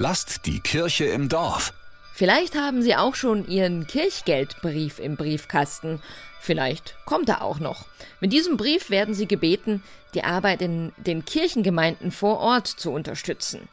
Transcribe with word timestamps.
Lasst 0.00 0.46
die 0.46 0.60
Kirche 0.60 1.06
im 1.06 1.28
Dorf. 1.28 1.74
Vielleicht 2.14 2.54
haben 2.54 2.82
Sie 2.82 2.94
auch 2.94 3.16
schon 3.16 3.48
Ihren 3.48 3.88
Kirchgeldbrief 3.88 5.00
im 5.00 5.16
Briefkasten. 5.16 6.00
Vielleicht 6.40 6.94
kommt 7.04 7.28
er 7.28 7.42
auch 7.42 7.58
noch. 7.58 7.84
Mit 8.20 8.32
diesem 8.32 8.56
Brief 8.56 8.90
werden 8.90 9.12
Sie 9.12 9.26
gebeten, 9.26 9.82
die 10.14 10.22
Arbeit 10.22 10.62
in 10.62 10.92
den 10.98 11.24
Kirchengemeinden 11.24 12.12
vor 12.12 12.38
Ort 12.38 12.68
zu 12.68 12.92
unterstützen. 12.92 13.68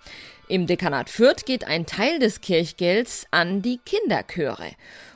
Im 0.48 0.66
Dekanat 0.66 1.12
Fürth 1.12 1.46
geht 1.46 1.68
ein 1.68 1.86
Teil 1.86 2.18
des 2.18 2.42
Kirchgelds 2.42 3.28
an 3.30 3.62
die 3.62 3.80
Kinderchöre. 3.86 4.72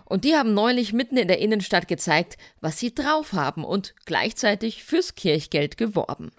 Und 0.05 0.25
die 0.25 0.35
haben 0.35 0.53
neulich 0.53 0.93
mitten 0.93 1.17
in 1.17 1.27
der 1.27 1.39
Innenstadt 1.39 1.87
gezeigt, 1.87 2.37
was 2.61 2.77
sie 2.77 2.93
drauf 2.93 3.33
haben 3.33 3.63
und 3.63 3.95
gleichzeitig 4.05 4.83
fürs 4.83 5.15
Kirchgeld 5.15 5.75
geworben. 5.75 6.31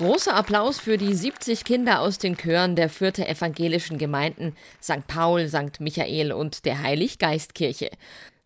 Großer 0.00 0.34
Applaus 0.34 0.80
für 0.80 0.96
die 0.96 1.12
70 1.12 1.62
Kinder 1.62 2.00
aus 2.00 2.16
den 2.16 2.38
Chören 2.38 2.74
der 2.74 2.88
Fürther 2.88 3.28
evangelischen 3.28 3.98
Gemeinden 3.98 4.56
St. 4.82 5.06
Paul, 5.06 5.46
St. 5.46 5.78
Michael 5.78 6.32
und 6.32 6.64
der 6.64 6.82
Heiliggeistkirche. 6.82 7.90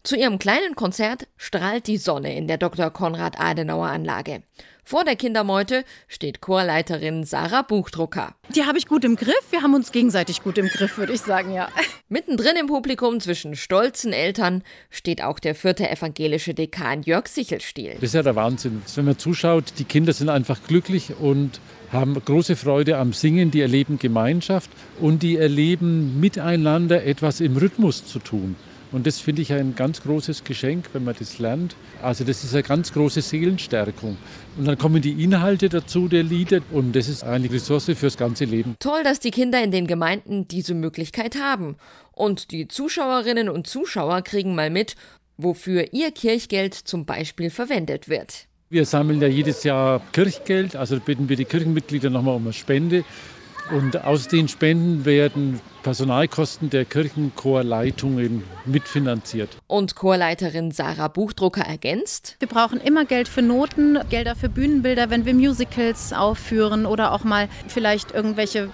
Zu 0.07 0.17
ihrem 0.17 0.39
kleinen 0.39 0.75
Konzert 0.75 1.29
strahlt 1.39 1.87
die 1.87 1.97
Sonne 1.97 2.37
in 2.37 2.47
der 2.47 2.59
Dr. 2.59 2.91
Konrad 2.91 3.41
Adenauer 3.41 3.87
Anlage. 3.87 4.43
Vor 4.85 5.03
der 5.03 5.17
Kindermeute 5.17 5.83
steht 6.09 6.43
Chorleiterin 6.43 7.25
Sarah 7.25 7.63
Buchdrucker. 7.63 8.35
Die 8.55 8.65
habe 8.65 8.77
ich 8.77 8.87
gut 8.87 9.03
im 9.07 9.17
Griff. 9.17 9.47
Wir 9.51 9.63
haben 9.63 9.73
uns 9.73 9.93
gegenseitig 9.93 10.43
gut 10.43 10.59
im 10.59 10.69
Griff, 10.69 10.99
würde 10.99 11.15
ich 11.15 11.23
sagen, 11.23 11.55
ja. 11.55 11.71
Mittendrin 12.11 12.55
im 12.61 12.67
Publikum 12.67 13.19
zwischen 13.19 13.57
stolzen 13.57 14.13
Eltern 14.13 14.63
steht 14.91 15.23
auch 15.23 15.39
der 15.39 15.55
vierte 15.55 15.89
evangelische 15.89 16.53
Dekan 16.53 17.03
Jörg 17.03 17.27
Sichelstiel. 17.27 17.95
Das 17.95 18.03
ist 18.03 18.15
ja 18.15 18.23
der 18.23 18.37
Wahnsinn. 18.37 18.83
Wenn 18.97 19.07
man 19.07 19.17
zuschaut, 19.17 19.73
die 19.79 19.85
Kinder 19.85 20.13
sind 20.13 20.29
einfach 20.29 20.61
glücklich 20.69 21.15
und 21.19 21.61
haben 21.93 22.13
große 22.23 22.57
Freude 22.57 22.99
am 22.99 23.15
Singen, 23.15 23.51
die 23.51 23.63
erleben 23.63 23.99
Gemeinschaft 23.99 24.69
und 25.01 25.23
die 25.23 25.39
erleben 25.39 26.21
miteinander 26.21 27.07
etwas 27.07 27.41
im 27.41 27.57
Rhythmus 27.57 28.05
zu 28.05 28.19
tun. 28.19 28.57
Und 28.95 29.09
das 29.09 29.19
finde 29.19 29.43
ich 29.43 29.53
ein 29.53 29.75
ganz 29.75 30.03
großes 30.03 30.45
Geschenk, 30.45 30.91
wenn 30.93 31.03
man 31.03 31.17
das 31.19 31.41
lernt. 31.41 31.75
Also 32.01 32.23
das 32.23 32.45
ist 32.45 32.55
eine 32.55 32.63
ganz 32.63 32.93
große 32.93 33.23
Seelenstärkung. 33.23 34.17
Und 34.57 34.67
dann 34.67 34.79
kommen 34.79 35.03
die 35.03 35.25
Inhalte 35.25 35.69
dazu 35.69 36.07
der 36.07 36.23
Lieder 36.23 36.61
und 36.71 36.95
das 36.95 37.09
ist 37.09 37.25
eine 37.25 37.51
Ressource 37.51 37.91
fürs 37.97 38.17
ganze 38.17 38.45
Leben. 38.45 38.77
Toll, 38.79 39.03
dass 39.03 39.19
die 39.19 39.33
Kinder 39.33 39.61
in 39.65 39.73
den 39.73 39.89
Gemeinden 39.89 40.47
diese 40.47 40.75
Möglichkeit 40.75 41.35
haben. 41.35 41.75
Und 42.13 42.53
die 42.53 42.69
Zuschauerinnen 42.69 43.49
und 43.49 43.67
Zuschauer 43.67 44.23
kriegen 44.23 44.55
mal 44.55 44.71
mit, 44.71 44.95
wofür 45.37 45.93
ihr 45.93 46.13
Kirchgeld 46.13 46.75
zum 46.75 47.05
Beispiel 47.05 47.51
verwendet 47.51 48.09
wird. 48.09 48.47
Wir 48.71 48.87
sammeln 48.87 49.21
ja 49.21 49.27
jedes 49.27 49.65
Jahr 49.65 50.03
Kirchgeld, 50.13 50.77
also 50.77 51.01
bitten 51.01 51.29
wir 51.29 51.37
die 51.37 51.47
Kirchenmitglieder 51.47 52.11
nochmal 52.11 52.37
um 52.37 52.45
eine 52.45 52.53
Spende. 52.53 53.05
Und 53.71 54.05
aus 54.05 54.29
den 54.29 54.49
Spenden 54.49 55.07
werden 55.07 55.61
Personalkosten 55.83 56.69
der 56.69 56.85
Kirchenchorleitungen 56.85 58.45
mitfinanziert. 58.67 59.57
Und 59.67 59.97
Chorleiterin 59.97 60.71
Sarah 60.71 61.09
Buchdrucker 61.09 61.63
ergänzt. 61.63 62.37
Wir 62.41 62.49
brauchen 62.49 62.79
immer 62.81 63.07
Geld 63.07 63.27
für 63.27 63.43
Noten, 63.43 63.99
Gelder 64.11 64.37
für 64.37 64.51
Bühnenbilder, 64.51 65.09
wenn 65.09 65.25
wir 65.25 65.35
Musicals 65.35 66.13
aufführen 66.13 66.85
oder 66.85 67.13
auch 67.13 67.25
mal 67.25 67.49
vielleicht 67.69 68.13
irgendwelche 68.13 68.69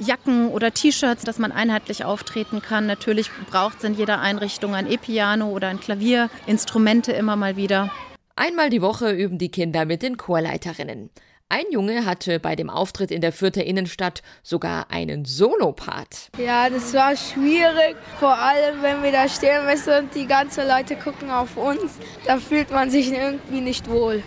Jacken 0.00 0.48
oder 0.48 0.72
T-Shirts, 0.72 1.22
dass 1.22 1.38
man 1.38 1.52
einheitlich 1.52 2.04
auftreten 2.04 2.62
kann. 2.62 2.86
Natürlich 2.86 3.30
braucht 3.50 3.78
es 3.78 3.84
in 3.84 3.94
jeder 3.94 4.20
Einrichtung 4.20 4.74
ein 4.74 4.90
E-Piano 4.90 5.50
oder 5.50 5.68
ein 5.68 5.78
Klavier, 5.78 6.30
Instrumente 6.46 7.12
immer 7.12 7.36
mal 7.36 7.56
wieder. 7.56 7.90
Einmal 8.34 8.70
die 8.70 8.82
Woche 8.82 9.12
üben 9.12 9.38
die 9.38 9.50
Kinder 9.50 9.84
mit 9.84 10.02
den 10.02 10.16
Chorleiterinnen. 10.16 11.10
Ein 11.52 11.66
Junge 11.70 12.06
hatte 12.06 12.40
bei 12.40 12.56
dem 12.56 12.70
Auftritt 12.70 13.10
in 13.10 13.20
der 13.20 13.30
Fürther 13.30 13.62
Innenstadt 13.62 14.22
sogar 14.42 14.90
einen 14.90 15.26
Solopart. 15.26 16.30
Ja, 16.38 16.70
das 16.70 16.94
war 16.94 17.14
schwierig, 17.14 17.94
vor 18.18 18.38
allem 18.38 18.80
wenn 18.80 19.02
wir 19.02 19.12
da 19.12 19.28
stehen 19.28 19.66
müssen 19.66 20.04
und 20.04 20.14
die 20.14 20.24
ganzen 20.24 20.66
Leute 20.66 20.96
gucken 20.96 21.30
auf 21.30 21.58
uns. 21.58 21.98
Da 22.24 22.38
fühlt 22.38 22.70
man 22.70 22.88
sich 22.88 23.12
irgendwie 23.12 23.60
nicht 23.60 23.90
wohl. 23.90 24.22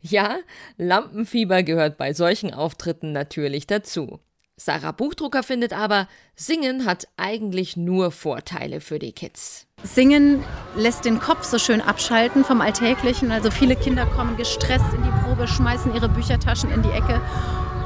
Ja, 0.00 0.36
Lampenfieber 0.76 1.64
gehört 1.64 1.98
bei 1.98 2.12
solchen 2.12 2.54
Auftritten 2.54 3.10
natürlich 3.10 3.66
dazu. 3.66 4.20
Sarah 4.60 4.90
Buchdrucker 4.90 5.44
findet 5.44 5.72
aber, 5.72 6.08
Singen 6.34 6.84
hat 6.84 7.06
eigentlich 7.16 7.76
nur 7.76 8.10
Vorteile 8.10 8.80
für 8.80 8.98
die 8.98 9.12
Kids. 9.12 9.66
Singen 9.84 10.42
lässt 10.74 11.04
den 11.04 11.20
Kopf 11.20 11.44
so 11.44 11.60
schön 11.60 11.80
abschalten 11.80 12.44
vom 12.44 12.60
Alltäglichen. 12.60 13.30
Also 13.30 13.52
viele 13.52 13.76
Kinder 13.76 14.04
kommen 14.04 14.36
gestresst 14.36 14.92
in 14.96 15.04
die 15.04 15.24
Probe, 15.24 15.46
schmeißen 15.46 15.94
ihre 15.94 16.08
Büchertaschen 16.08 16.72
in 16.72 16.82
die 16.82 16.90
Ecke 16.90 17.20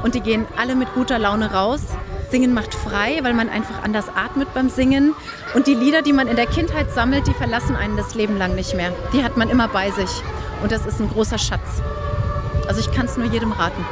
und 0.03 0.15
die 0.15 0.21
gehen 0.21 0.47
alle 0.57 0.75
mit 0.75 0.91
guter 0.95 1.19
Laune 1.19 1.53
raus. 1.53 1.81
Singen 2.31 2.55
macht 2.55 2.73
frei, 2.73 3.19
weil 3.21 3.35
man 3.35 3.49
einfach 3.49 3.83
anders 3.83 4.09
atmet 4.09 4.51
beim 4.55 4.67
Singen. 4.67 5.13
Und 5.53 5.67
die 5.67 5.75
Lieder, 5.75 6.01
die 6.01 6.13
man 6.13 6.27
in 6.27 6.35
der 6.35 6.47
Kindheit 6.47 6.91
sammelt, 6.91 7.27
die 7.27 7.33
verlassen 7.33 7.75
einen 7.75 7.97
das 7.97 8.15
Leben 8.15 8.37
lang 8.37 8.55
nicht 8.55 8.73
mehr. 8.73 8.91
Die 9.13 9.23
hat 9.23 9.37
man 9.37 9.51
immer 9.51 9.67
bei 9.67 9.91
sich. 9.91 10.09
Und 10.63 10.71
das 10.71 10.87
ist 10.87 10.99
ein 10.99 11.09
großer 11.09 11.37
Schatz. 11.37 11.83
Also 12.67 12.79
ich 12.79 12.91
kann 12.91 13.05
es 13.05 13.15
nur 13.15 13.27
jedem 13.27 13.51
raten. 13.51 13.85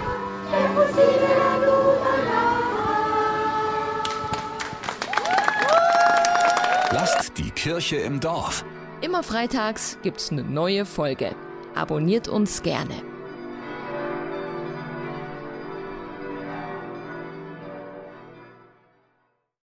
Die 7.52 7.62
Kirche 7.62 7.98
im 7.98 8.20
Dorf. 8.20 8.66
Immer 9.02 9.24
freitags 9.24 9.98
gibt's 10.04 10.32
eine 10.32 10.44
neue 10.44 10.86
Folge. 10.86 11.36
Abonniert 11.76 12.28
uns 12.28 12.62
gerne. 12.62 12.94